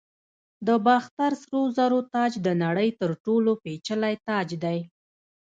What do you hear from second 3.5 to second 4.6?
پیچلی تاج